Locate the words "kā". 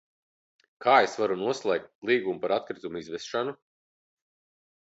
0.85-0.95